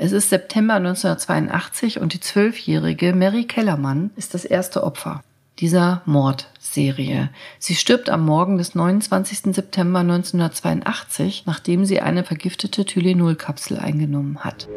[0.00, 5.24] Es ist September 1982 und die zwölfjährige Mary Kellermann ist das erste Opfer
[5.58, 7.30] dieser Mordserie.
[7.58, 9.52] Sie stirbt am Morgen des 29.
[9.56, 14.68] September 1982, nachdem sie eine vergiftete Tylenol-Kapsel eingenommen hat.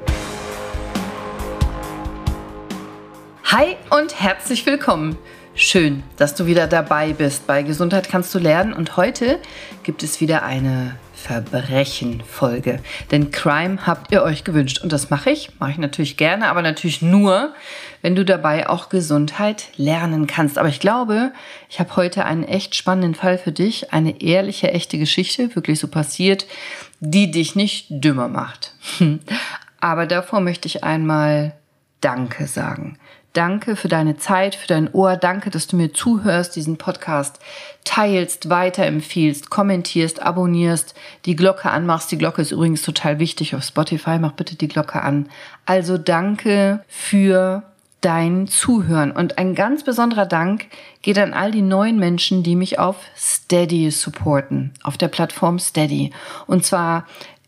[3.43, 5.19] Hi und herzlich willkommen.
[5.53, 7.45] Schön, dass du wieder dabei bist.
[7.45, 9.37] Bei Gesundheit kannst du lernen und heute
[9.83, 12.79] gibt es wieder eine Verbrechen-Folge.
[13.11, 14.81] Denn Crime habt ihr euch gewünscht.
[14.81, 15.51] Und das mache ich.
[15.59, 17.53] Mache ich natürlich gerne, aber natürlich nur,
[18.01, 20.57] wenn du dabei auch Gesundheit lernen kannst.
[20.57, 21.31] Aber ich glaube,
[21.69, 23.93] ich habe heute einen echt spannenden Fall für dich.
[23.93, 26.47] Eine ehrliche, echte Geschichte, wirklich so passiert,
[26.99, 28.73] die dich nicht dümmer macht.
[29.79, 31.53] Aber davor möchte ich einmal
[32.01, 32.97] Danke sagen.
[33.33, 35.15] Danke für deine Zeit, für dein Ohr.
[35.15, 37.39] Danke, dass du mir zuhörst, diesen Podcast
[37.85, 40.95] teilst, weiterempfiehlst, kommentierst, abonnierst,
[41.25, 42.11] die Glocke anmachst.
[42.11, 44.19] Die Glocke ist übrigens total wichtig auf Spotify.
[44.19, 45.29] Mach bitte die Glocke an.
[45.65, 47.63] Also danke für
[48.01, 49.11] dein Zuhören.
[49.11, 50.65] Und ein ganz besonderer Dank
[51.01, 56.11] geht an all die neuen Menschen, die mich auf Steady supporten, auf der Plattform Steady.
[56.47, 57.05] Und zwar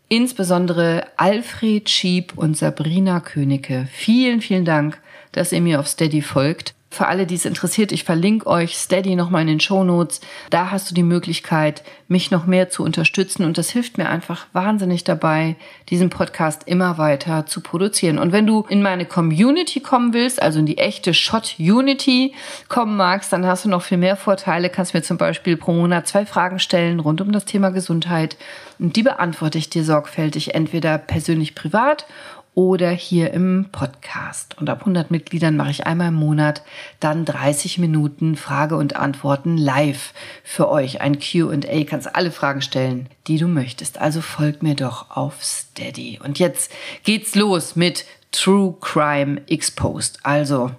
[0.08, 3.88] insbesondere Alfred Schieb und Sabrina Königke.
[3.92, 4.98] Vielen, vielen Dank
[5.34, 6.74] dass ihr mir auf Steady folgt.
[6.94, 10.20] Für alle, die es interessiert, ich verlinke euch Steady nochmal in den Show Notes.
[10.50, 14.46] Da hast du die Möglichkeit, mich noch mehr zu unterstützen und das hilft mir einfach
[14.52, 15.56] wahnsinnig dabei,
[15.88, 18.16] diesen Podcast immer weiter zu produzieren.
[18.16, 22.32] Und wenn du in meine Community kommen willst, also in die echte Shot Unity
[22.68, 24.70] kommen magst, dann hast du noch viel mehr Vorteile.
[24.70, 28.36] Kannst mir zum Beispiel pro Monat zwei Fragen stellen rund um das Thema Gesundheit
[28.78, 32.06] und die beantworte ich dir sorgfältig entweder persönlich privat
[32.54, 34.56] oder hier im Podcast.
[34.58, 36.62] Und ab 100 Mitgliedern mache ich einmal im Monat
[37.00, 41.00] dann 30 Minuten Frage und Antworten live für euch.
[41.00, 44.00] Ein Q&A, kannst alle Fragen stellen, die du möchtest.
[44.00, 46.20] Also folgt mir doch auf Steady.
[46.22, 46.70] Und jetzt
[47.02, 50.20] geht's los mit True Crime Exposed.
[50.22, 50.70] Also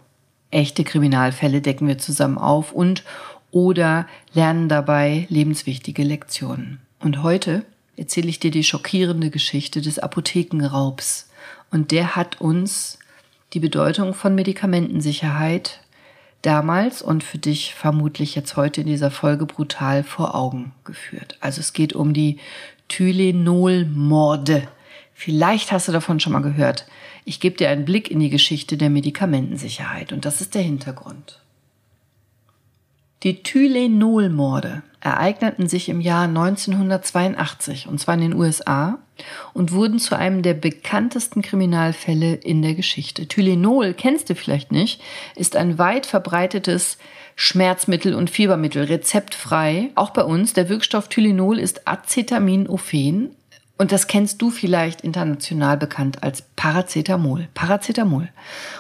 [0.51, 3.03] echte Kriminalfälle decken wir zusammen auf und
[3.51, 6.79] oder lernen dabei lebenswichtige Lektionen.
[7.00, 7.66] Und heute
[7.97, 11.29] erzähle ich dir die schockierende Geschichte des Apothekenraubs
[11.75, 13.00] und der hat uns
[13.52, 15.81] die Bedeutung von Medikamentensicherheit
[16.41, 21.38] damals und für dich vermutlich jetzt heute in dieser Folge brutal vor Augen geführt.
[21.41, 22.40] Also es geht um die
[22.88, 24.69] Tylenol-Morde.
[25.13, 26.86] Vielleicht hast du davon schon mal gehört.
[27.25, 31.42] Ich gebe dir einen Blick in die Geschichte der Medikamentensicherheit und das ist der Hintergrund.
[33.25, 39.00] Die Tylenol-Morde ereigneten sich im Jahr 1982 und zwar in den USA
[39.52, 43.28] und wurden zu einem der bekanntesten Kriminalfälle in der Geschichte.
[43.28, 45.02] Tylenol, kennst du vielleicht nicht,
[45.36, 47.00] ist ein weit verbreitetes
[47.36, 49.90] Schmerzmittel und Fiebermittel, rezeptfrei.
[49.96, 53.31] Auch bei uns, der Wirkstoff Tylenol ist Acetaminophen,
[53.78, 57.50] und das kennst du vielleicht international bekannt als Paracetamol.
[57.53, 58.30] Paracetamol.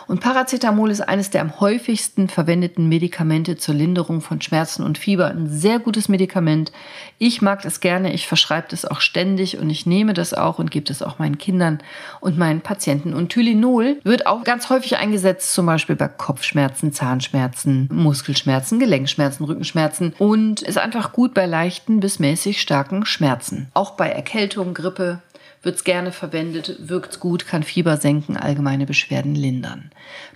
[0.07, 5.27] Und Paracetamol ist eines der am häufigsten verwendeten Medikamente zur Linderung von Schmerzen und Fieber.
[5.27, 6.71] Ein sehr gutes Medikament.
[7.17, 8.13] Ich mag das gerne.
[8.13, 11.37] Ich verschreibe das auch ständig und ich nehme das auch und gebe das auch meinen
[11.37, 11.79] Kindern
[12.21, 13.13] und meinen Patienten.
[13.13, 20.13] Und Tylenol wird auch ganz häufig eingesetzt, zum Beispiel bei Kopfschmerzen, Zahnschmerzen, Muskelschmerzen, Gelenkschmerzen, Rückenschmerzen
[20.19, 23.67] und ist einfach gut bei leichten bis mäßig starken Schmerzen.
[23.73, 25.19] Auch bei Erkältung, Grippe
[25.63, 29.89] wird es gerne verwendet, wirkt gut, kann Fieber senken, allgemeine Beschwerden lindern.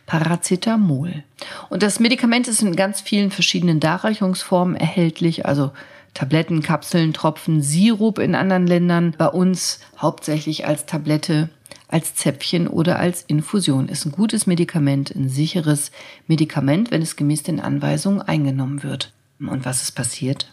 [0.08, 1.24] Paracetamol.
[1.70, 5.72] Und das Medikament ist in ganz vielen verschiedenen Darreichungsformen erhältlich, also
[6.16, 9.14] Tabletten, Kapseln, Tropfen, Sirup in anderen Ländern.
[9.20, 11.50] Bei uns hauptsächlich als Tablette,
[11.88, 13.88] als Zäpfchen oder als Infusion.
[13.88, 15.92] Ist ein gutes Medikament, ein sicheres
[16.26, 19.14] Medikament, wenn es gemäß den Anweisungen eingenommen wird.
[19.40, 20.52] Und was ist passiert?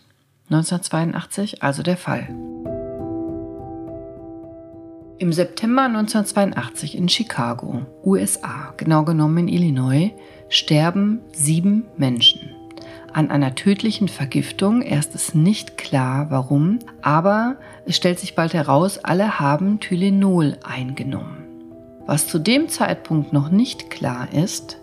[0.50, 2.28] 1982, also der Fall.
[5.18, 10.10] Im September 1982 in Chicago, USA, genau genommen in Illinois,
[10.50, 12.50] sterben sieben Menschen.
[13.14, 17.56] An einer tödlichen Vergiftung, erst ist nicht klar warum, aber
[17.86, 21.46] es stellt sich bald heraus, alle haben Tylenol eingenommen.
[22.04, 24.78] Was zu dem Zeitpunkt noch nicht klar ist,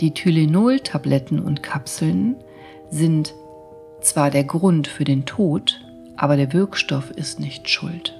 [0.00, 2.36] die Tylenol-Tabletten und Kapseln
[2.90, 3.32] sind
[4.02, 5.80] zwar der Grund für den Tod,
[6.14, 8.17] aber der Wirkstoff ist nicht schuld.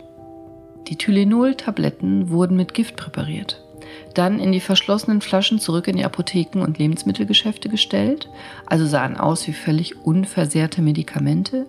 [0.88, 3.62] Die Tylenol-Tabletten wurden mit Gift präpariert,
[4.14, 8.30] dann in die verschlossenen Flaschen zurück in die Apotheken und Lebensmittelgeschäfte gestellt,
[8.64, 11.66] also sahen aus wie völlig unversehrte Medikamente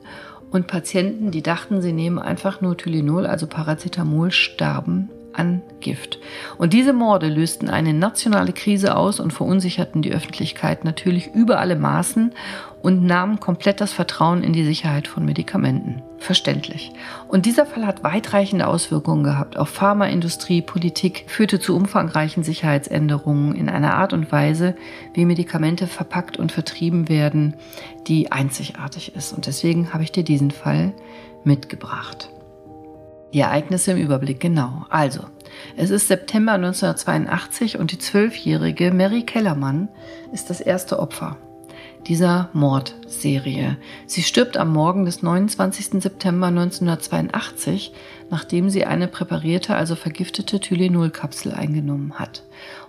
[0.51, 6.19] und Patienten, die dachten, sie nehmen einfach nur Tylenol, also Paracetamol, starben an Gift.
[6.57, 11.75] Und diese Morde lösten eine nationale Krise aus und verunsicherten die Öffentlichkeit natürlich über alle
[11.75, 12.33] Maßen
[12.81, 16.01] und nahmen komplett das Vertrauen in die Sicherheit von Medikamenten.
[16.19, 16.91] Verständlich.
[17.27, 23.69] Und dieser Fall hat weitreichende Auswirkungen gehabt auf Pharmaindustrie, Politik, führte zu umfangreichen Sicherheitsänderungen in
[23.69, 24.75] einer Art und Weise,
[25.13, 27.55] wie Medikamente verpackt und vertrieben werden,
[28.07, 29.33] die einzigartig ist.
[29.33, 30.93] Und deswegen habe ich dir diesen Fall
[31.43, 32.29] mitgebracht.
[33.33, 34.85] Die Ereignisse im Überblick genau.
[34.89, 35.21] Also,
[35.77, 39.89] es ist September 1982 und die zwölfjährige Mary Kellermann
[40.31, 41.37] ist das erste Opfer
[42.07, 43.77] dieser Mordserie.
[44.05, 46.01] Sie stirbt am Morgen des 29.
[46.01, 47.93] September 1982,
[48.29, 52.43] nachdem sie eine präparierte, also vergiftete Tylenol-Kapsel eingenommen hat.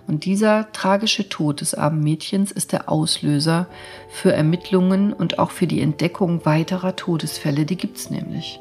[0.07, 3.67] Und dieser tragische Tod des armen Mädchens ist der Auslöser
[4.09, 7.65] für Ermittlungen und auch für die Entdeckung weiterer Todesfälle.
[7.65, 8.59] Die gibt's nämlich.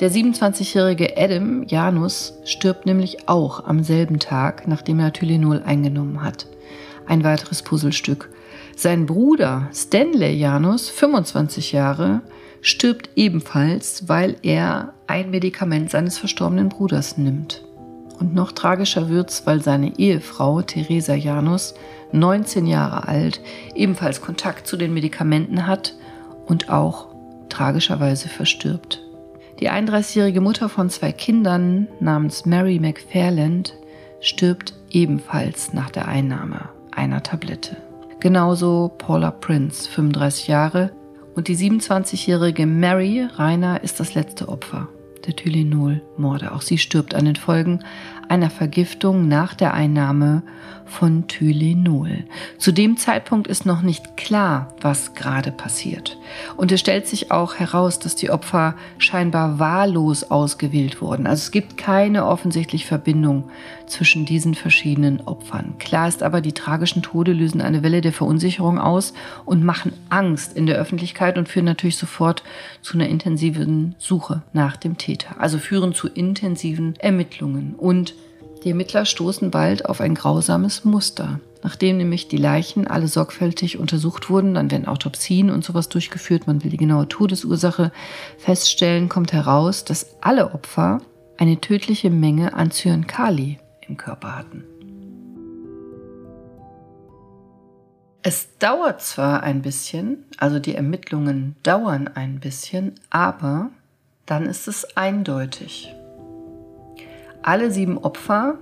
[0.00, 6.46] Der 27-jährige Adam Janus stirbt nämlich auch am selben Tag, nachdem er Tylenol eingenommen hat.
[7.06, 8.28] Ein weiteres Puzzlestück.
[8.78, 12.20] Sein Bruder Stanley Janus, 25 Jahre,
[12.60, 17.64] stirbt ebenfalls, weil er ein Medikament seines verstorbenen Bruders nimmt.
[18.20, 21.74] Und noch tragischer wird's, weil seine Ehefrau Theresa Janus,
[22.12, 23.40] 19 Jahre alt,
[23.74, 25.94] ebenfalls Kontakt zu den Medikamenten hat
[26.44, 27.08] und auch
[27.48, 29.02] tragischerweise verstirbt.
[29.58, 33.72] Die 31-jährige Mutter von zwei Kindern namens Mary McFarland
[34.20, 37.85] stirbt ebenfalls nach der Einnahme einer Tablette.
[38.20, 40.92] Genauso Paula Prince, 35 Jahre,
[41.34, 44.88] und die 27-jährige Mary Rainer ist das letzte Opfer
[45.26, 46.52] der Tylenol-Morde.
[46.52, 47.80] Auch sie stirbt an den Folgen
[48.28, 50.42] einer Vergiftung nach der Einnahme
[50.86, 52.24] von Tylenol.
[52.58, 56.18] Zu dem Zeitpunkt ist noch nicht klar, was gerade passiert.
[56.56, 61.26] Und es stellt sich auch heraus, dass die Opfer scheinbar wahllos ausgewählt wurden.
[61.26, 63.50] Also es gibt keine offensichtliche Verbindung
[63.86, 65.74] zwischen diesen verschiedenen Opfern.
[65.78, 69.12] Klar ist aber, die tragischen Tode lösen eine Welle der Verunsicherung aus
[69.44, 72.42] und machen Angst in der Öffentlichkeit und führen natürlich sofort
[72.82, 75.40] zu einer intensiven Suche nach dem Täter.
[75.40, 78.14] Also führen zu intensiven Ermittlungen und
[78.66, 81.38] die Ermittler stoßen bald auf ein grausames Muster.
[81.62, 86.64] Nachdem nämlich die Leichen alle sorgfältig untersucht wurden, dann werden Autopsien und sowas durchgeführt, man
[86.64, 87.92] will die genaue Todesursache
[88.38, 91.00] feststellen, kommt heraus, dass alle Opfer
[91.38, 94.64] eine tödliche Menge an Cyankali im Körper hatten.
[98.24, 103.70] Es dauert zwar ein bisschen, also die Ermittlungen dauern ein bisschen, aber
[104.26, 105.95] dann ist es eindeutig.
[107.46, 108.58] Alle sieben Opfer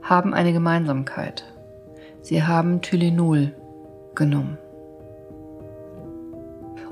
[0.00, 1.44] haben eine Gemeinsamkeit.
[2.22, 3.52] Sie haben Tylenol
[4.14, 4.58] genommen.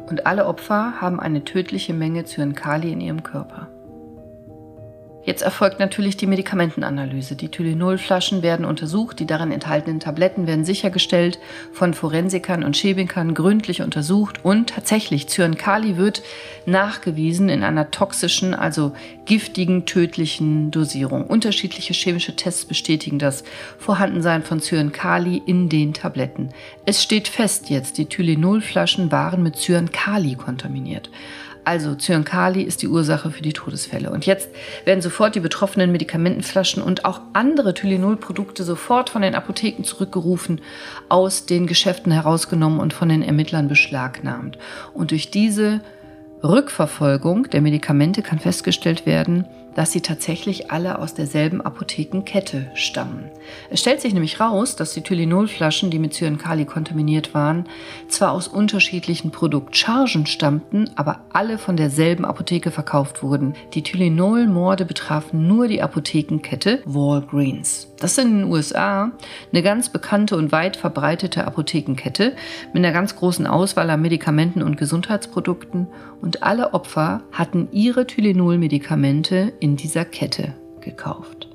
[0.09, 3.69] Und alle Opfer haben eine tödliche Menge Cyankali in ihrem Körper.
[5.26, 7.34] Jetzt erfolgt natürlich die Medikamentenanalyse.
[7.34, 11.40] Die Tylenolflaschen werden untersucht, die darin enthaltenen Tabletten werden sichergestellt,
[11.73, 16.23] von Forensikern und Chemikern gründlich untersucht und tatsächlich Cyankali wird
[16.64, 18.93] nachgewiesen in einer toxischen, also
[19.25, 21.26] giftigen, tödlichen Dosierung.
[21.26, 23.43] Unterschiedliche chemische Tests bestätigen das
[23.78, 26.50] Vorhandensein von Cyankali in den Tabletten.
[26.84, 31.11] Es steht fest jetzt, die Tylenolflaschen waren mit Cyankali kontaminiert.
[31.67, 34.11] Also Cyankali ist die Ursache für die Todesfälle.
[34.13, 34.51] Und jetzt
[34.85, 40.61] werden sofort die betroffenen Medikamentenflaschen und auch andere Tylenol-Produkte sofort von den Apotheken zurückgerufen,
[41.09, 44.59] aus den Geschäften herausgenommen und von den Ermittlern beschlagnahmt.
[44.95, 45.81] Und durch diese
[46.45, 49.45] Rückverfolgung der Medikamente kann festgestellt werden,
[49.76, 53.31] dass sie tatsächlich alle aus derselben Apothekenkette stammen.
[53.70, 57.66] Es stellt sich nämlich raus, dass die Tylenolflaschen, die mit Cyankali kontaminiert waren,
[58.09, 63.52] zwar aus unterschiedlichen Produktchargen stammten, aber alle von derselben Apotheke verkauft wurden.
[63.75, 67.88] Die Tylenol-Morde betrafen nur die Apothekenkette Walgreens.
[67.99, 69.12] Das ist in den USA
[69.52, 72.35] eine ganz bekannte und weit verbreitete Apothekenkette
[72.73, 75.88] mit einer ganz großen Auswahl an Medikamenten und Gesundheitsprodukten
[76.23, 81.49] und alle Opfer hatten ihre Tylenol-Medikamente in dieser Kette gekauft.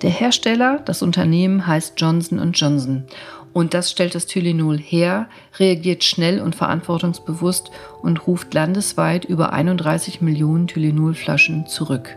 [0.00, 3.04] Der Hersteller, das Unternehmen heißt Johnson Johnson
[3.52, 10.22] und das stellt das Tylenol her, reagiert schnell und verantwortungsbewusst und ruft landesweit über 31
[10.22, 12.16] Millionen Tylenolflaschen zurück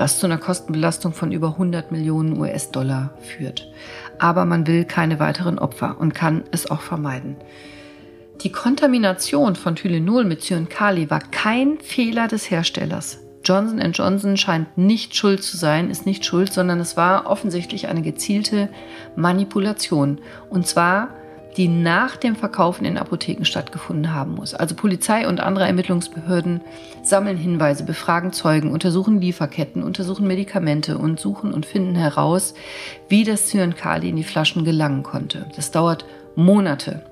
[0.00, 3.70] was zu einer Kostenbelastung von über 100 Millionen US-Dollar führt.
[4.18, 7.36] Aber man will keine weiteren Opfer und kann es auch vermeiden.
[8.42, 13.18] Die Kontamination von Tylenol mit Cyankali war kein Fehler des Herstellers.
[13.50, 18.00] Johnson Johnson scheint nicht schuld zu sein, ist nicht schuld, sondern es war offensichtlich eine
[18.00, 18.68] gezielte
[19.16, 20.20] Manipulation.
[20.50, 21.08] Und zwar
[21.56, 24.54] die nach dem Verkaufen in Apotheken stattgefunden haben muss.
[24.54, 26.60] Also Polizei und andere Ermittlungsbehörden
[27.02, 32.54] sammeln Hinweise, befragen Zeugen, untersuchen Lieferketten, untersuchen Medikamente und suchen und finden heraus,
[33.08, 35.46] wie das Cyankali in die Flaschen gelangen konnte.
[35.56, 36.04] Das dauert
[36.36, 37.02] Monate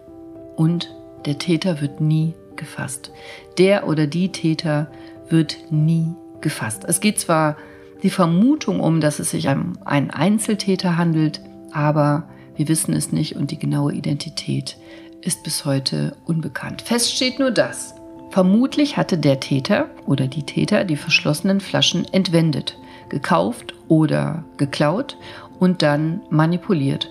[0.54, 0.94] und
[1.26, 3.10] der Täter wird nie gefasst.
[3.58, 4.86] Der oder die Täter
[5.28, 6.84] wird nie gefasst.
[6.86, 7.56] Es geht zwar
[8.02, 11.40] die Vermutung um, dass es sich um einen Einzeltäter handelt,
[11.72, 14.76] aber wir wissen es nicht und die genaue Identität
[15.20, 16.82] ist bis heute unbekannt.
[16.82, 17.94] Fest steht nur das.
[18.30, 22.78] Vermutlich hatte der Täter oder die Täter die verschlossenen Flaschen entwendet,
[23.08, 25.16] gekauft oder geklaut
[25.58, 27.10] und dann manipuliert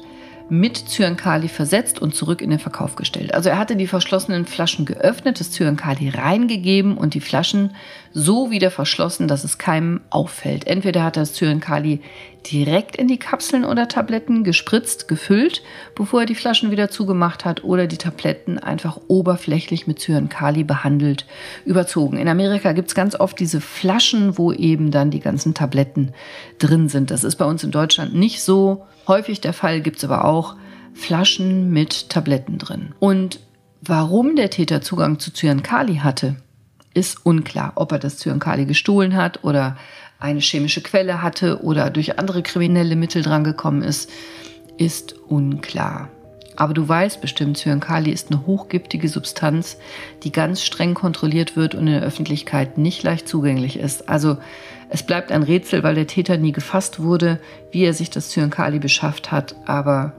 [0.50, 3.34] mit Zyankali versetzt und zurück in den Verkauf gestellt.
[3.34, 7.76] Also er hatte die verschlossenen Flaschen geöffnet, das Zyankali reingegeben und die Flaschen
[8.14, 10.66] so wieder verschlossen, dass es keinem auffällt.
[10.66, 12.02] Entweder hat er das Zyankali
[12.50, 15.62] direkt in die Kapseln oder Tabletten gespritzt, gefüllt,
[15.96, 21.26] bevor er die Flaschen wieder zugemacht hat oder die Tabletten einfach oberflächlich mit Zyankali behandelt,
[21.66, 22.18] überzogen.
[22.18, 26.14] In Amerika gibt es ganz oft diese Flaschen, wo eben dann die ganzen Tabletten
[26.58, 27.12] drin sind.
[27.12, 30.56] Das ist bei uns in Deutschland nicht so häufig der Fall, gibt es aber auch
[30.94, 32.94] Flaschen mit Tabletten drin.
[33.00, 33.40] Und
[33.82, 36.38] warum der Täter Zugang zu Zyankali hatte,
[36.94, 37.74] ist unklar.
[37.76, 39.78] Ob er das Zyankali gestohlen hat oder
[40.20, 44.10] eine chemische Quelle hatte oder durch andere kriminelle Mittel drangekommen ist,
[44.78, 46.10] ist unklar.
[46.58, 49.78] Aber du weißt bestimmt, Zyankali ist eine hochgiftige Substanz,
[50.24, 54.10] die ganz streng kontrolliert wird und in der Öffentlichkeit nicht leicht zugänglich ist.
[54.10, 54.38] Also
[54.90, 57.40] es bleibt ein Rätsel, weil der Täter nie gefasst wurde,
[57.72, 60.14] wie er sich das Zyankali beschafft hat, aber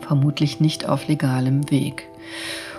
[0.00, 2.08] vermutlich nicht auf legalem Weg.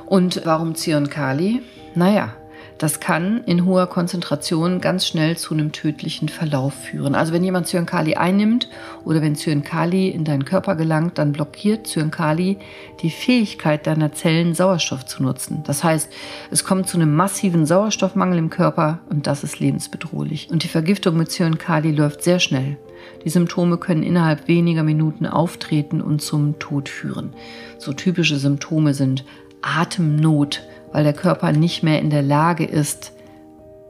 [0.05, 1.63] Und warum Zyankali?
[1.95, 2.33] Naja,
[2.77, 7.15] das kann in hoher Konzentration ganz schnell zu einem tödlichen Verlauf führen.
[7.15, 8.69] Also wenn jemand Zyankali einnimmt
[9.05, 12.57] oder wenn Zyankali in deinen Körper gelangt, dann blockiert Zyankali
[13.01, 15.63] die Fähigkeit deiner Zellen, Sauerstoff zu nutzen.
[15.65, 16.11] Das heißt,
[16.51, 20.49] es kommt zu einem massiven Sauerstoffmangel im Körper und das ist lebensbedrohlich.
[20.51, 22.77] Und die Vergiftung mit Zyankali läuft sehr schnell.
[23.23, 27.33] Die Symptome können innerhalb weniger Minuten auftreten und zum Tod führen.
[27.77, 29.23] So typische Symptome sind
[29.61, 30.61] Atemnot,
[30.95, 33.11] weil der Körper nicht mehr in der Lage ist,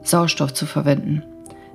[0.01, 1.21] Sauerstoff zu verwenden.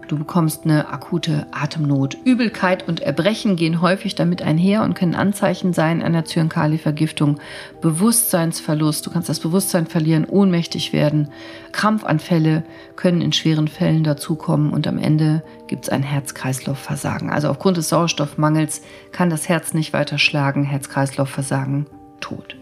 [0.08, 2.16] Du bekommst eine akute Atemnot.
[2.24, 7.38] Übelkeit und Erbrechen gehen häufig damit einher und können Anzeichen sein einer Zyankali-Vergiftung.
[7.80, 11.28] Bewusstseinsverlust, du kannst das Bewusstsein verlieren, ohnmächtig werden.
[11.70, 12.64] Krampfanfälle
[12.96, 17.30] können in schweren Fällen dazukommen und am Ende gibt es ein Herz-Kreislauf-Versagen.
[17.30, 18.82] Also aufgrund des Sauerstoffmangels
[19.12, 21.86] kann das Herz nicht weiter schlagen, Herz-Kreislauf-Versagen,
[22.18, 22.56] tot.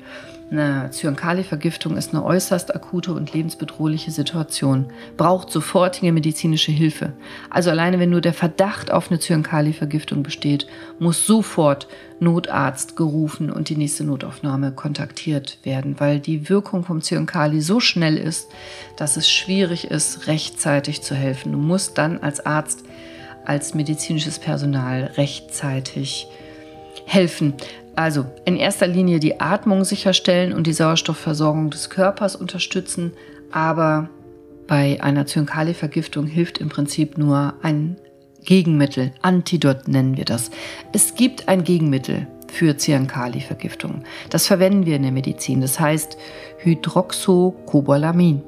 [0.50, 4.86] Eine Zyankali-Vergiftung ist eine äußerst akute und lebensbedrohliche Situation,
[5.18, 7.12] braucht sofortige medizinische Hilfe.
[7.50, 10.66] Also alleine wenn nur der Verdacht auf eine Zyankali-Vergiftung besteht,
[10.98, 11.86] muss sofort
[12.18, 18.16] Notarzt gerufen und die nächste Notaufnahme kontaktiert werden, weil die Wirkung vom Zyankali so schnell
[18.16, 18.48] ist,
[18.96, 21.52] dass es schwierig ist, rechtzeitig zu helfen.
[21.52, 22.84] Du musst dann als Arzt,
[23.44, 26.47] als medizinisches Personal rechtzeitig helfen.
[27.96, 33.12] Also in erster Linie die Atmung sicherstellen und die Sauerstoffversorgung des Körpers unterstützen,
[33.50, 34.08] aber
[34.68, 37.96] bei einer Zyankali-Vergiftung hilft im Prinzip nur ein
[38.44, 40.50] Gegenmittel, Antidot nennen wir das.
[40.92, 44.04] Es gibt ein Gegenmittel für Zyankali-Vergiftung.
[44.30, 45.60] Das verwenden wir in der Medizin.
[45.60, 46.16] Das heißt
[46.58, 48.42] Hydroxocobalamin.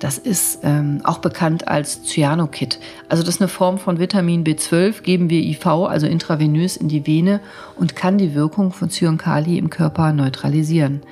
[0.00, 2.78] Das ist ähm, auch bekannt als Cyanokit.
[3.08, 7.06] Also das ist eine Form von Vitamin B12, geben wir IV, also intravenös in die
[7.06, 7.40] Vene
[7.76, 11.02] und kann die Wirkung von Cyankali im Körper neutralisieren,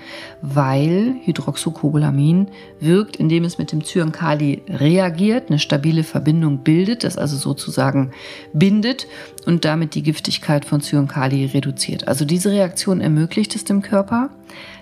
[0.42, 2.48] weil Hydroxocobalamin
[2.80, 8.10] wirkt, indem es mit dem Cyankali reagiert, eine stabile Verbindung bildet, das also sozusagen
[8.52, 9.06] bindet
[9.46, 12.08] und damit die Giftigkeit von Cyankali reduziert.
[12.08, 14.30] Also diese Reaktion ermöglicht es dem Körper,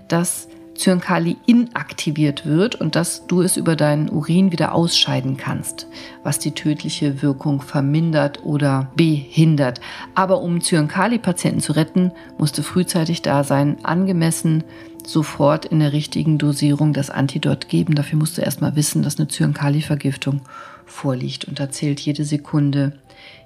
[0.09, 0.49] dass
[0.81, 5.87] Zyankali inaktiviert wird und dass du es über deinen Urin wieder ausscheiden kannst,
[6.23, 9.83] was die tödliche Wirkung vermindert oder behindert.
[10.15, 14.65] Aber um Zyankali-Patienten zu retten, musste frühzeitig da sein, angemessen
[15.07, 17.95] sofort in der richtigen Dosierung das Antidot geben.
[17.95, 20.41] Dafür musst du erstmal wissen, dass eine Zyankali-Vergiftung
[20.87, 22.95] vorliegt und da zählt jede Sekunde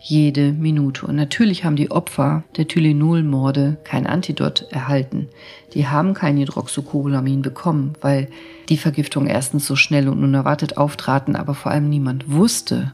[0.01, 1.07] jede Minute.
[1.07, 5.29] Und natürlich haben die Opfer der Tylenol-Morde kein Antidot erhalten.
[5.73, 8.29] Die haben kein Hydroxycobalamin bekommen, weil
[8.69, 12.93] die Vergiftungen erstens so schnell und unerwartet auftraten, aber vor allem niemand wusste,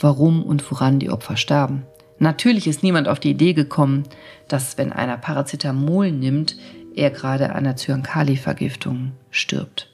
[0.00, 1.82] warum und woran die Opfer starben.
[2.18, 4.04] Natürlich ist niemand auf die Idee gekommen,
[4.48, 6.56] dass wenn einer Paracetamol nimmt,
[6.94, 9.90] er gerade an einer Zyankali-Vergiftung stirbt.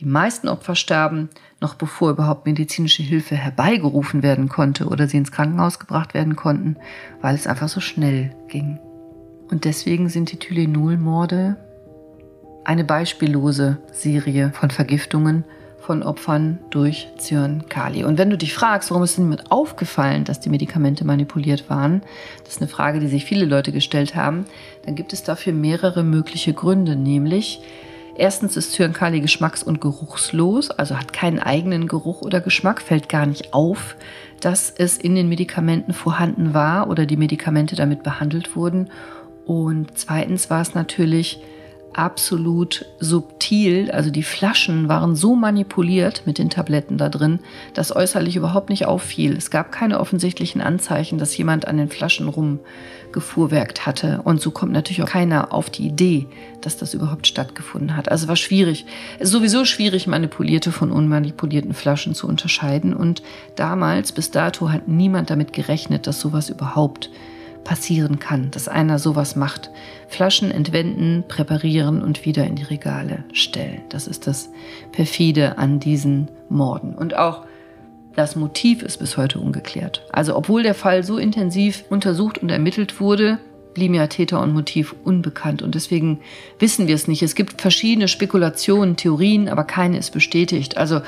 [0.00, 1.28] Die meisten Opfer starben
[1.60, 6.76] noch bevor überhaupt medizinische Hilfe herbeigerufen werden konnte oder sie ins Krankenhaus gebracht werden konnten,
[7.20, 8.78] weil es einfach so schnell ging.
[9.50, 11.56] Und deswegen sind die Tylenol-Morde
[12.64, 15.44] eine beispiellose Serie von Vergiftungen
[15.80, 18.04] von Opfern durch Zyankali.
[18.04, 22.02] Und wenn du dich fragst, warum ist denn niemand aufgefallen, dass die Medikamente manipuliert waren,
[22.44, 24.44] das ist eine Frage, die sich viele Leute gestellt haben,
[24.84, 27.60] dann gibt es dafür mehrere mögliche Gründe, nämlich
[28.16, 33.26] Erstens ist Zyankali geschmacks- und geruchslos, also hat keinen eigenen Geruch oder Geschmack, fällt gar
[33.26, 33.96] nicht auf,
[34.40, 38.90] dass es in den Medikamenten vorhanden war oder die Medikamente damit behandelt wurden.
[39.46, 41.40] Und zweitens war es natürlich
[41.92, 43.90] absolut subtil.
[43.90, 47.40] Also die Flaschen waren so manipuliert mit den Tabletten da drin,
[47.74, 49.36] dass äußerlich überhaupt nicht auffiel.
[49.36, 54.20] Es gab keine offensichtlichen Anzeichen, dass jemand an den Flaschen rumgefuhrwerkt hatte.
[54.24, 56.26] Und so kommt natürlich auch keiner auf die Idee,
[56.60, 58.10] dass das überhaupt stattgefunden hat.
[58.10, 58.86] Also war schwierig.
[59.18, 62.94] Es ist sowieso schwierig, manipulierte von unmanipulierten Flaschen zu unterscheiden.
[62.94, 63.22] Und
[63.56, 67.10] damals, bis dato, hat niemand damit gerechnet, dass sowas überhaupt
[67.64, 69.70] passieren kann, dass einer sowas macht.
[70.08, 73.82] Flaschen entwenden, präparieren und wieder in die Regale stellen.
[73.88, 74.50] Das ist das
[74.92, 76.94] perfide an diesen Morden.
[76.94, 77.44] Und auch
[78.16, 80.04] das Motiv ist bis heute ungeklärt.
[80.12, 83.38] Also obwohl der Fall so intensiv untersucht und ermittelt wurde,
[83.74, 86.20] blieben ja Täter und Motiv unbekannt und deswegen
[86.58, 87.22] wissen wir es nicht.
[87.22, 90.76] Es gibt verschiedene Spekulationen, Theorien, aber keine ist bestätigt.
[90.76, 91.02] Also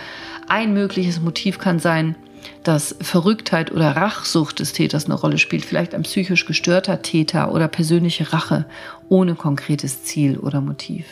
[0.48, 2.14] ein mögliches Motiv kann sein,
[2.62, 7.68] dass Verrücktheit oder Rachsucht des Täters eine Rolle spielt, vielleicht ein psychisch gestörter Täter oder
[7.68, 8.66] persönliche Rache
[9.08, 11.06] ohne konkretes Ziel oder Motiv.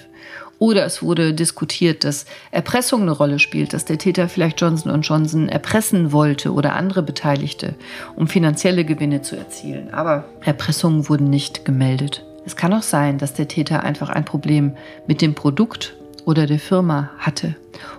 [0.60, 5.49] Oder es wurde diskutiert, dass Erpressung eine Rolle spielt, dass der Täter vielleicht Johnson Johnson
[5.49, 7.75] erpressen wollte oder andere Beteiligte,
[8.14, 9.92] um finanzielle Gewinne zu erzielen.
[9.94, 12.26] Aber Erpressungen wurden nicht gemeldet.
[12.44, 15.94] Es kann auch sein, dass der Täter einfach ein Problem mit dem Produkt
[16.30, 17.56] oder der Firma hatte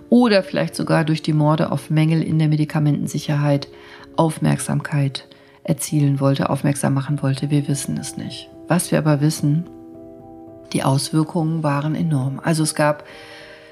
[0.10, 3.68] oder vielleicht sogar durch die Morde auf Mängel in der Medikamentensicherheit
[4.16, 5.28] Aufmerksamkeit
[5.64, 7.50] erzielen wollte, aufmerksam machen wollte.
[7.50, 8.50] Wir wissen es nicht.
[8.70, 9.66] Was wir aber wissen,
[10.72, 12.40] die Auswirkungen waren enorm.
[12.42, 13.04] Also es gab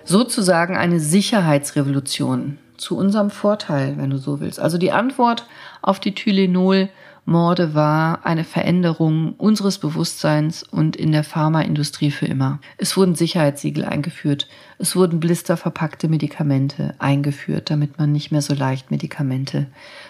[0.03, 4.59] sozusagen eine Sicherheitsrevolution zu unserem Vorteil, wenn du so willst.
[4.59, 5.45] Also die Antwort
[5.81, 6.89] auf die Tylenol
[7.29, 12.59] Morde war eine Veränderung unseres Bewusstseins und in der Pharmaindustrie für immer.
[12.77, 14.47] Es wurden Sicherheitssiegel eingeführt.
[14.79, 19.67] Es wurden blisterverpackte Medikamente eingeführt, damit man nicht mehr so leicht Medikamente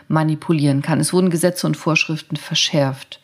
[0.07, 1.01] manipulieren kann.
[1.01, 3.19] Es wurden Gesetze und Vorschriften verschärft.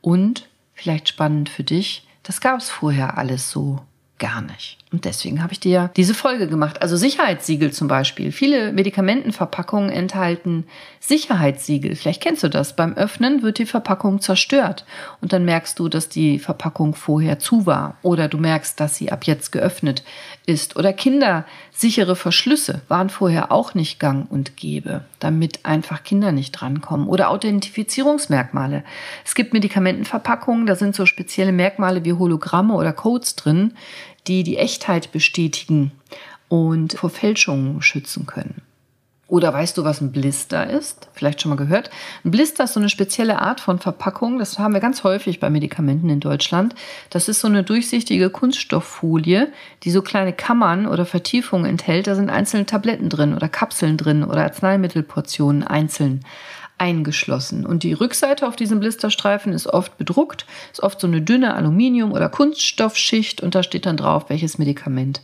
[0.00, 3.80] Und, vielleicht spannend für dich, das gab es vorher alles so
[4.18, 4.79] gar nicht.
[4.92, 6.82] Und deswegen habe ich dir diese Folge gemacht.
[6.82, 8.32] Also Sicherheitssiegel zum Beispiel.
[8.32, 10.64] Viele Medikamentenverpackungen enthalten
[10.98, 11.94] Sicherheitssiegel.
[11.94, 12.74] Vielleicht kennst du das.
[12.74, 14.84] Beim Öffnen wird die Verpackung zerstört.
[15.20, 17.98] Und dann merkst du, dass die Verpackung vorher zu war.
[18.02, 20.02] Oder du merkst, dass sie ab jetzt geöffnet
[20.44, 20.74] ist.
[20.76, 27.06] Oder kindersichere Verschlüsse waren vorher auch nicht gang und gäbe, damit einfach Kinder nicht drankommen.
[27.06, 28.82] Oder Authentifizierungsmerkmale.
[29.24, 33.74] Es gibt Medikamentenverpackungen, da sind so spezielle Merkmale wie Hologramme oder Codes drin,
[34.30, 35.90] die die Echtheit bestätigen
[36.48, 38.62] und vor Fälschungen schützen können.
[39.26, 41.08] Oder weißt du, was ein Blister ist?
[41.12, 41.90] Vielleicht schon mal gehört.
[42.24, 44.38] Ein Blister ist so eine spezielle Art von Verpackung.
[44.38, 46.74] Das haben wir ganz häufig bei Medikamenten in Deutschland.
[47.10, 52.06] Das ist so eine durchsichtige Kunststofffolie, die so kleine Kammern oder Vertiefungen enthält.
[52.08, 56.24] Da sind einzelne Tabletten drin oder Kapseln drin oder Arzneimittelportionen einzeln
[56.80, 57.66] eingeschlossen.
[57.66, 62.12] Und die Rückseite auf diesem Blisterstreifen ist oft bedruckt, ist oft so eine dünne Aluminium-
[62.12, 65.20] oder Kunststoffschicht und da steht dann drauf, welches Medikament,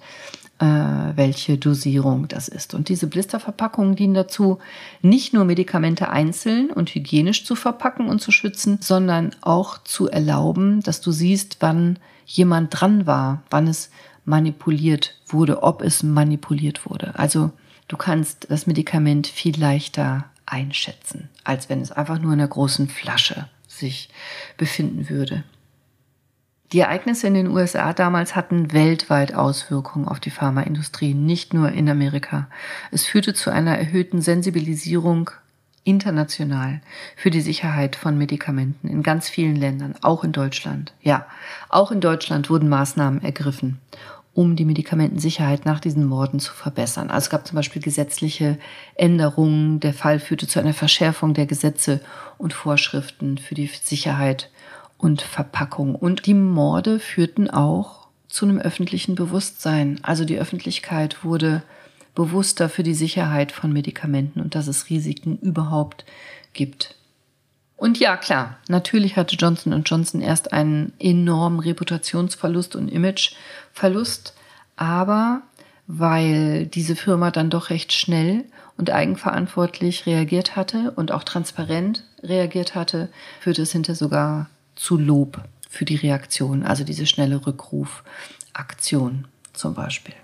[0.58, 2.74] äh, welche Dosierung das ist.
[2.74, 4.58] Und diese Blisterverpackungen dienen dazu,
[5.00, 10.82] nicht nur Medikamente einzeln und hygienisch zu verpacken und zu schützen, sondern auch zu erlauben,
[10.82, 13.90] dass du siehst, wann jemand dran war, wann es
[14.26, 17.18] manipuliert wurde, ob es manipuliert wurde.
[17.18, 17.50] Also
[17.88, 22.88] du kannst das Medikament viel leichter einschätzen, als wenn es einfach nur in einer großen
[22.88, 24.08] Flasche sich
[24.56, 25.44] befinden würde.
[26.72, 31.88] Die Ereignisse in den USA damals hatten weltweit Auswirkungen auf die Pharmaindustrie, nicht nur in
[31.88, 32.48] Amerika.
[32.90, 35.30] Es führte zu einer erhöhten Sensibilisierung
[35.84, 36.80] international
[37.14, 40.92] für die Sicherheit von Medikamenten in ganz vielen Ländern, auch in Deutschland.
[41.00, 41.26] Ja,
[41.68, 43.80] auch in Deutschland wurden Maßnahmen ergriffen
[44.36, 47.08] um die Medikamentensicherheit nach diesen Morden zu verbessern.
[47.08, 48.58] Also es gab zum Beispiel gesetzliche
[48.94, 49.80] Änderungen.
[49.80, 52.02] Der Fall führte zu einer Verschärfung der Gesetze
[52.36, 54.50] und Vorschriften für die Sicherheit
[54.98, 55.94] und Verpackung.
[55.94, 60.00] Und die Morde führten auch zu einem öffentlichen Bewusstsein.
[60.02, 61.62] Also die Öffentlichkeit wurde
[62.14, 66.04] bewusster für die Sicherheit von Medikamenten und dass es Risiken überhaupt
[66.52, 66.94] gibt.
[67.86, 74.34] Und ja, klar, natürlich hatte Johnson Johnson erst einen enormen Reputationsverlust und Imageverlust,
[74.74, 75.42] aber
[75.86, 78.44] weil diese Firma dann doch recht schnell
[78.76, 85.40] und eigenverantwortlich reagiert hatte und auch transparent reagiert hatte, führte es hinter sogar zu Lob
[85.70, 90.14] für die Reaktion, also diese schnelle Rückrufaktion zum Beispiel.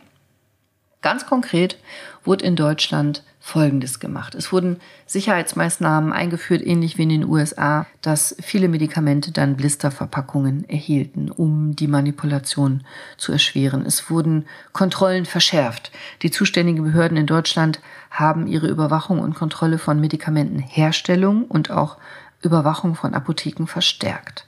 [1.02, 1.78] Ganz konkret
[2.24, 4.36] wurde in Deutschland Folgendes gemacht.
[4.36, 11.28] Es wurden Sicherheitsmaßnahmen eingeführt, ähnlich wie in den USA, dass viele Medikamente dann Blisterverpackungen erhielten,
[11.28, 12.84] um die Manipulation
[13.16, 13.84] zu erschweren.
[13.84, 15.90] Es wurden Kontrollen verschärft.
[16.22, 17.80] Die zuständigen Behörden in Deutschland
[18.12, 21.96] haben ihre Überwachung und Kontrolle von Medikamentenherstellung und auch
[22.42, 24.46] Überwachung von Apotheken verstärkt.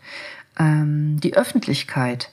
[0.57, 2.31] Ähm, die Öffentlichkeit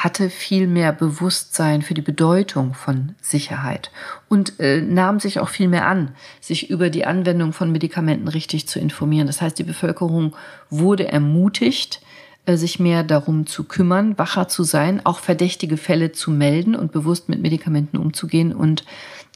[0.00, 3.90] hatte viel mehr Bewusstsein für die Bedeutung von Sicherheit
[4.30, 8.66] und äh, nahm sich auch viel mehr an, sich über die Anwendung von Medikamenten richtig
[8.66, 9.26] zu informieren.
[9.26, 10.34] Das heißt, die Bevölkerung
[10.70, 12.00] wurde ermutigt,
[12.46, 16.92] äh, sich mehr darum zu kümmern, wacher zu sein, auch verdächtige Fälle zu melden und
[16.92, 18.54] bewusst mit Medikamenten umzugehen.
[18.54, 18.86] Und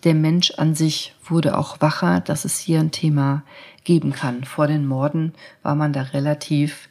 [0.03, 3.43] der Mensch an sich wurde auch wacher, dass es hier ein Thema
[3.85, 4.45] geben kann.
[4.45, 6.89] Vor den Morden war man da relativ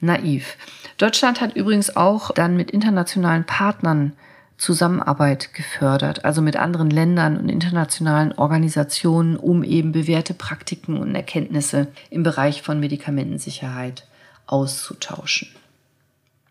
[0.00, 0.56] naiv.
[0.98, 4.12] Deutschland hat übrigens auch dann mit internationalen Partnern
[4.60, 11.88] Zusammenarbeit gefördert, also mit anderen Ländern und internationalen Organisationen, um eben bewährte Praktiken und Erkenntnisse
[12.10, 14.06] im Bereich von Medikamentensicherheit
[14.46, 15.48] auszutauschen.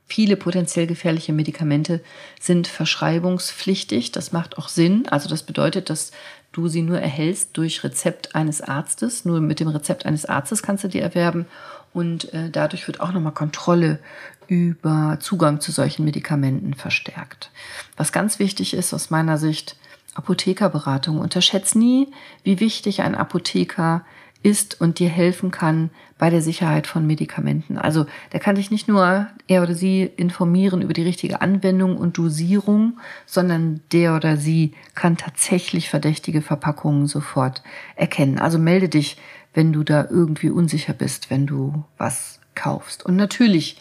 [0.07, 2.01] Viele potenziell gefährliche Medikamente
[2.39, 4.11] sind verschreibungspflichtig.
[4.11, 5.07] Das macht auch Sinn.
[5.07, 6.11] Also das bedeutet, dass
[6.51, 9.25] du sie nur erhältst durch Rezept eines Arztes.
[9.25, 11.45] Nur mit dem Rezept eines Arztes kannst du die erwerben
[11.93, 13.99] und äh, dadurch wird auch nochmal Kontrolle
[14.47, 17.51] über Zugang zu solchen Medikamenten verstärkt.
[17.97, 19.75] Was ganz wichtig ist aus meiner Sicht,
[20.15, 21.19] Apothekerberatung.
[21.19, 22.11] Unterschätzt nie,
[22.43, 24.03] wie wichtig ein Apotheker
[24.41, 27.77] ist und dir helfen kann bei der Sicherheit von Medikamenten.
[27.77, 32.17] Also der kann dich nicht nur er oder sie informieren über die richtige Anwendung und
[32.17, 37.63] Dosierung, sondern der oder sie kann tatsächlich verdächtige Verpackungen sofort
[37.95, 38.39] erkennen.
[38.39, 39.17] Also melde dich
[39.53, 43.05] wenn du da irgendwie unsicher bist, wenn du was kaufst.
[43.05, 43.77] Und natürlich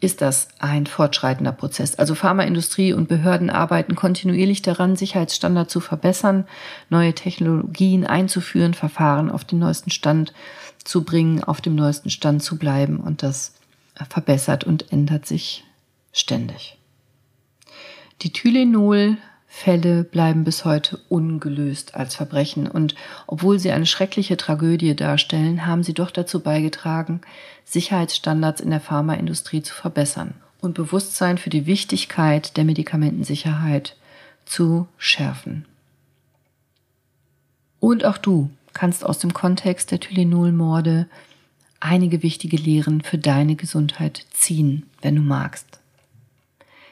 [0.00, 1.96] ist das ein fortschreitender Prozess.
[1.96, 6.46] Also Pharmaindustrie und Behörden arbeiten kontinuierlich daran, Sicherheitsstandards zu verbessern,
[6.88, 10.32] neue Technologien einzuführen, Verfahren auf den neuesten Stand
[10.84, 13.54] zu bringen, auf dem neuesten Stand zu bleiben und das
[14.08, 15.64] verbessert und ändert sich
[16.12, 16.78] ständig.
[18.22, 19.16] Die Tylenol
[19.50, 22.94] Fälle bleiben bis heute ungelöst als Verbrechen und
[23.26, 27.22] obwohl sie eine schreckliche Tragödie darstellen, haben sie doch dazu beigetragen,
[27.64, 33.96] Sicherheitsstandards in der Pharmaindustrie zu verbessern und Bewusstsein für die Wichtigkeit der Medikamentensicherheit
[34.44, 35.64] zu schärfen.
[37.80, 41.06] Und auch du kannst aus dem Kontext der Tylenol-Morde
[41.80, 45.78] einige wichtige Lehren für deine Gesundheit ziehen, wenn du magst.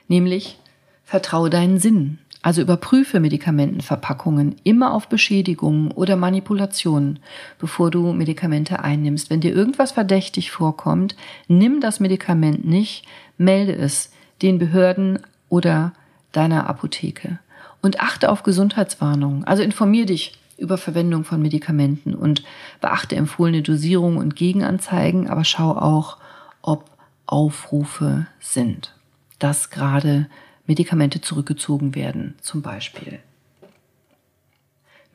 [0.09, 0.59] Nämlich,
[1.05, 7.19] vertraue deinen Sinnen also überprüfe Medikamentenverpackungen immer auf Beschädigungen oder Manipulationen,
[7.59, 9.31] bevor du Medikamente einnimmst.
[9.31, 11.17] Wenn dir irgendwas verdächtig vorkommt,
[11.49, 13.05] nimm das Medikament nicht,
[13.39, 15.19] melde es den Behörden
[15.49, 15.93] oder
[16.33, 17.39] deiner Apotheke.
[17.83, 19.45] Und achte auf Gesundheitswarnungen.
[19.45, 22.43] Also informier dich über Verwendung von Medikamenten und
[22.81, 26.17] beachte empfohlene Dosierung und Gegenanzeigen, aber schau auch,
[26.63, 26.91] ob
[27.27, 28.95] Aufrufe sind.
[29.39, 30.29] Das gerade
[30.67, 33.21] Medikamente zurückgezogen werden, zum Beispiel.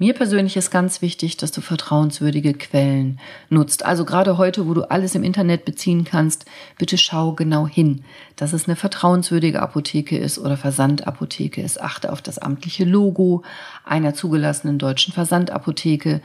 [0.02, 3.86] Mir persönlich ist ganz wichtig, dass du vertrauenswürdige Quellen nutzt.
[3.86, 6.46] Also gerade heute, wo du alles im Internet beziehen kannst,
[6.80, 8.04] bitte schau genau hin,
[8.36, 11.80] dass es eine vertrauenswürdige Apotheke ist oder Versandapotheke ist.
[11.80, 13.44] Achte auf das amtliche Logo
[13.86, 16.22] einer zugelassenen deutschen Versandapotheke.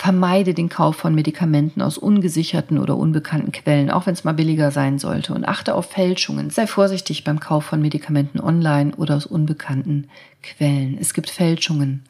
[0.00, 4.70] Vermeide den Kauf von Medikamenten aus ungesicherten oder unbekannten Quellen, auch wenn es mal billiger
[4.70, 5.34] sein sollte.
[5.34, 6.48] Und achte auf Fälschungen.
[6.48, 10.08] Sei vorsichtig beim Kauf von Medikamenten online oder aus unbekannten
[10.42, 10.96] Quellen.
[10.98, 12.02] Es gibt Fälschungen.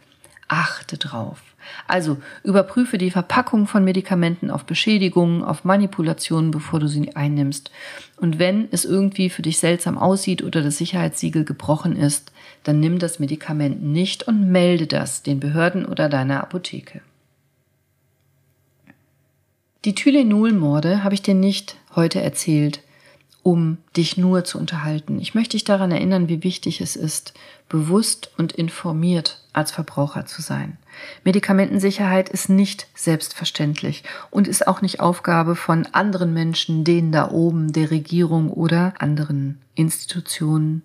[0.46, 1.42] Achte drauf.
[1.88, 7.72] Also überprüfe die Verpackung von Medikamenten auf Beschädigungen, auf Manipulationen, bevor du sie einnimmst.
[8.18, 12.30] Und wenn es irgendwie für dich seltsam aussieht oder das Sicherheitssiegel gebrochen ist,
[12.62, 17.00] dann nimm das Medikament nicht und melde das den Behörden oder deiner Apotheke.
[19.86, 22.82] Die Tylenol-Morde habe ich dir nicht heute erzählt,
[23.42, 25.18] um dich nur zu unterhalten.
[25.18, 27.32] Ich möchte dich daran erinnern, wie wichtig es ist,
[27.70, 30.76] bewusst und informiert als Verbraucher zu sein.
[31.24, 37.72] Medikamentensicherheit ist nicht selbstverständlich und ist auch nicht Aufgabe von anderen Menschen, denen da oben,
[37.72, 40.82] der Regierung oder anderen Institutionen.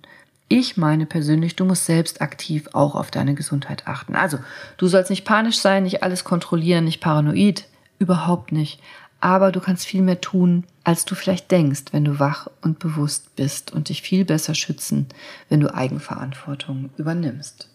[0.48, 4.16] Ich meine persönlich, du musst selbst aktiv auch auf deine Gesundheit achten.
[4.16, 4.38] Also,
[4.78, 7.66] du sollst nicht panisch sein, nicht alles kontrollieren, nicht paranoid.
[8.06, 8.80] Überhaupt nicht.
[9.20, 13.36] Aber du kannst viel mehr tun, als du vielleicht denkst, wenn du wach und bewusst
[13.36, 15.08] bist und dich viel besser schützen,
[15.50, 17.68] wenn du Eigenverantwortung übernimmst.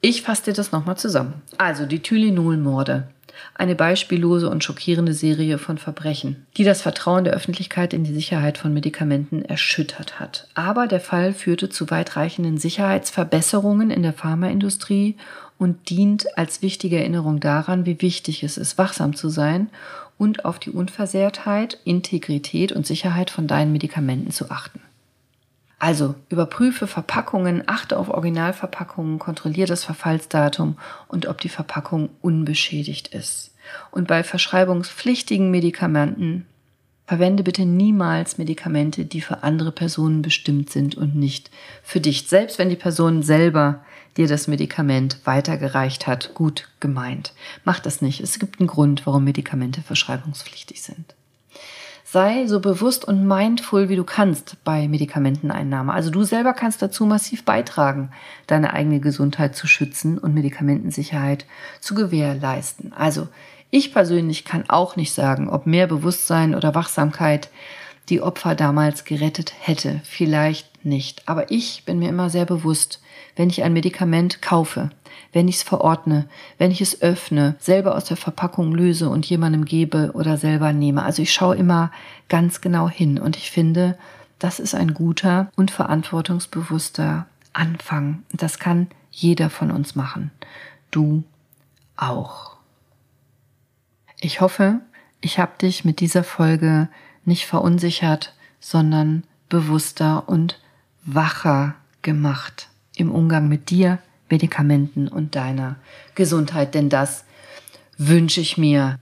[0.00, 1.42] Ich fasse dir das nochmal zusammen.
[1.58, 3.08] Also die Tylenol-Morde
[3.54, 8.58] Eine beispiellose und schockierende Serie von Verbrechen, die das Vertrauen der Öffentlichkeit in die Sicherheit
[8.58, 10.48] von Medikamenten erschüttert hat.
[10.54, 15.16] Aber der Fall führte zu weitreichenden Sicherheitsverbesserungen in der Pharmaindustrie
[15.58, 19.70] und dient als wichtige Erinnerung daran, wie wichtig es ist, wachsam zu sein
[20.18, 24.80] und auf die Unversehrtheit, Integrität und Sicherheit von deinen Medikamenten zu achten.
[25.84, 33.54] Also überprüfe Verpackungen, achte auf Originalverpackungen, kontrolliere das Verfallsdatum und ob die Verpackung unbeschädigt ist.
[33.90, 36.46] Und bei verschreibungspflichtigen Medikamenten
[37.06, 41.50] verwende bitte niemals Medikamente, die für andere Personen bestimmt sind und nicht
[41.82, 42.28] für dich.
[42.28, 43.84] Selbst wenn die Person selber
[44.16, 47.34] dir das Medikament weitergereicht hat, gut gemeint.
[47.66, 48.22] Mach das nicht.
[48.22, 51.14] Es gibt einen Grund, warum Medikamente verschreibungspflichtig sind.
[52.14, 55.92] Sei so bewusst und mindful, wie du kannst bei Medikamenteneinnahme.
[55.92, 58.12] Also du selber kannst dazu massiv beitragen,
[58.46, 61.44] deine eigene Gesundheit zu schützen und Medikamentensicherheit
[61.80, 62.92] zu gewährleisten.
[62.92, 63.26] Also
[63.72, 67.50] ich persönlich kann auch nicht sagen, ob mehr Bewusstsein oder Wachsamkeit
[68.08, 70.00] die Opfer damals gerettet hätte.
[70.04, 71.28] Vielleicht nicht.
[71.28, 73.02] Aber ich bin mir immer sehr bewusst,
[73.34, 74.90] wenn ich ein Medikament kaufe,
[75.32, 76.26] wenn ich es verordne,
[76.58, 81.02] wenn ich es öffne, selber aus der Verpackung löse und jemandem gebe oder selber nehme.
[81.02, 81.90] Also ich schaue immer
[82.28, 83.98] ganz genau hin und ich finde,
[84.38, 88.22] das ist ein guter und verantwortungsbewusster Anfang.
[88.32, 90.30] Das kann jeder von uns machen.
[90.90, 91.24] Du
[91.96, 92.56] auch.
[94.20, 94.80] Ich hoffe,
[95.20, 96.88] ich habe dich mit dieser Folge
[97.24, 100.60] nicht verunsichert, sondern bewusster und
[101.04, 103.98] wacher gemacht im Umgang mit dir,
[104.34, 105.76] Medikamenten und deiner
[106.16, 107.24] Gesundheit, denn das
[107.96, 108.98] wünsche ich mir.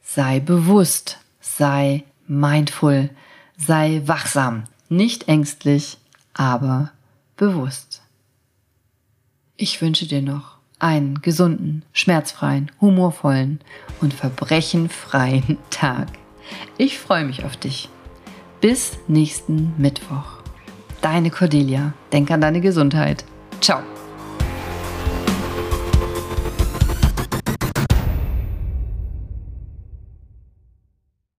[0.00, 3.10] Sei bewusst, sei mindful,
[3.56, 5.98] sei wachsam, nicht ängstlich,
[6.34, 6.92] aber
[7.36, 8.02] bewusst.
[9.56, 13.60] Ich wünsche dir noch einen gesunden, schmerzfreien, humorvollen
[14.00, 16.08] und verbrechenfreien Tag.
[16.78, 17.88] Ich freue mich auf dich.
[18.60, 20.44] Bis nächsten Mittwoch.
[21.00, 21.92] Deine Cordelia.
[22.12, 23.24] Denk an deine Gesundheit.
[23.60, 23.93] Tchau!